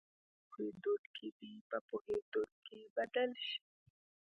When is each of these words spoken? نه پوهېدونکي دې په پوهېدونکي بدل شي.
نه 0.03 0.07
پوهېدونکي 0.53 1.27
دې 1.37 1.53
په 1.69 1.77
پوهېدونکي 1.87 2.79
بدل 2.95 3.31
شي. 3.47 3.61